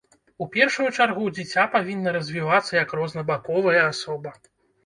[0.43, 4.31] У першую чаргу, дзіця павінна развівацца як рознабаковая асоба.